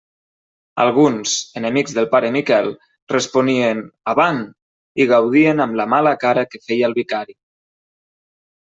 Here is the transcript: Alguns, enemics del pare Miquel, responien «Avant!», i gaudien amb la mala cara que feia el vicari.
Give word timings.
Alguns, 0.85 1.33
enemics 1.61 1.93
del 1.97 2.07
pare 2.13 2.31
Miquel, 2.37 2.71
responien 3.15 3.85
«Avant!», 4.17 4.43
i 5.05 5.09
gaudien 5.15 5.65
amb 5.69 5.81
la 5.85 5.89
mala 5.97 6.19
cara 6.29 6.49
que 6.53 6.67
feia 6.69 6.93
el 6.93 7.01
vicari. 7.01 7.41